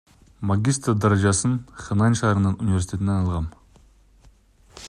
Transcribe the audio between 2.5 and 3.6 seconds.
университетинен алгам.